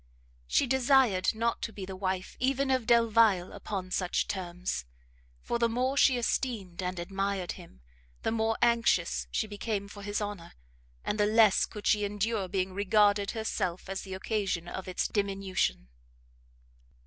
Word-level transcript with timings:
She 0.47 0.65
desired 0.65 1.35
not 1.35 1.61
to 1.61 1.71
be 1.71 1.85
the 1.85 1.95
wife 1.95 2.35
even 2.39 2.71
of 2.71 2.87
Delvile 2.87 3.53
upon 3.53 3.91
such 3.91 4.27
terms, 4.27 4.83
for 5.43 5.59
the 5.59 5.69
more 5.69 5.95
she 5.95 6.17
esteemed 6.17 6.81
and 6.81 6.97
admired 6.97 7.51
him, 7.51 7.81
the 8.23 8.31
more 8.31 8.57
anxious 8.63 9.27
she 9.29 9.45
became 9.45 9.87
for 9.87 10.01
his 10.01 10.19
honour, 10.19 10.53
and 11.05 11.19
the 11.19 11.27
less 11.27 11.67
could 11.67 11.85
she 11.85 12.03
endure 12.03 12.47
being 12.47 12.73
regarded 12.73 13.31
herself 13.37 13.87
as 13.89 14.01
the 14.01 14.15
occasion 14.15 14.67
of 14.67 14.87
its 14.87 15.07
diminution. 15.07 15.87